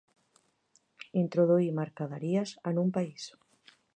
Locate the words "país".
2.99-3.31